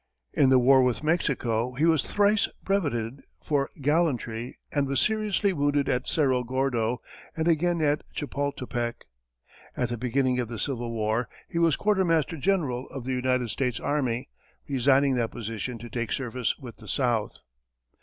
[0.33, 5.87] In the war with Mexico he was thrice brevetted for gallantry, and was seriously wounded
[5.87, 7.03] at Cerro Gordo
[7.37, 9.05] and again at Chapultepec.
[9.77, 13.79] At the beginning of the Civil War, he was quartermaster general of the United States
[13.79, 14.27] army,
[14.67, 17.41] resigning that position to take service with the South.